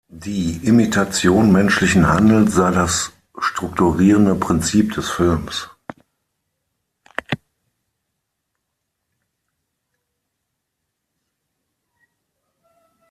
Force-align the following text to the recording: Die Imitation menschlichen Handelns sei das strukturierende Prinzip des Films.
Die 0.15 0.57
Imitation 0.65 1.51
menschlichen 1.51 2.07
Handelns 2.07 2.55
sei 2.55 2.71
das 2.71 3.11
strukturierende 3.37 4.33
Prinzip 4.35 4.93
des 4.95 5.07
Films. 5.11 5.69